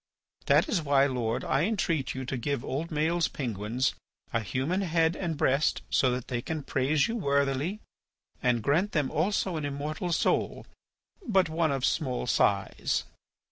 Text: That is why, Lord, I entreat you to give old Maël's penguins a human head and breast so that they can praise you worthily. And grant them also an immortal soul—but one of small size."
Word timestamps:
That 0.47 0.67
is 0.67 0.81
why, 0.81 1.05
Lord, 1.05 1.43
I 1.43 1.61
entreat 1.65 2.15
you 2.15 2.25
to 2.25 2.35
give 2.35 2.65
old 2.65 2.87
Maël's 2.89 3.27
penguins 3.27 3.93
a 4.33 4.39
human 4.39 4.81
head 4.81 5.15
and 5.15 5.37
breast 5.37 5.83
so 5.91 6.09
that 6.09 6.27
they 6.27 6.41
can 6.41 6.63
praise 6.63 7.07
you 7.07 7.15
worthily. 7.15 7.81
And 8.41 8.63
grant 8.63 8.93
them 8.93 9.11
also 9.11 9.57
an 9.57 9.63
immortal 9.63 10.11
soul—but 10.11 11.49
one 11.49 11.71
of 11.71 11.85
small 11.85 12.25
size." 12.25 13.03